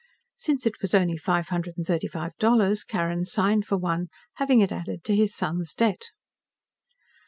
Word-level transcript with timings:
Since 0.37 0.65
it 0.65 0.81
was 0.81 0.95
only 0.95 1.15
five 1.15 1.49
hundred 1.49 1.77
and 1.77 1.85
thirty 1.85 2.07
five 2.07 2.35
dollars, 2.39 2.83
Carrin 2.83 3.23
signed 3.23 3.67
for 3.67 3.77
one, 3.77 4.07
having 4.37 4.59
it 4.61 4.71
added 4.71 5.03
to 5.03 5.15
his 5.15 5.35
son's 5.35 5.75
debt. 5.75 6.09